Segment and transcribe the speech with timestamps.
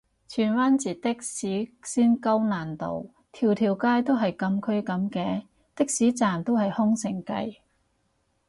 [0.27, 5.43] 荃灣截的士先高難度，條條街都係禁區噉嘅？
[5.75, 7.57] 的士站都係空城計